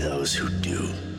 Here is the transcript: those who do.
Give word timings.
those 0.00 0.34
who 0.34 0.48
do. 0.60 1.15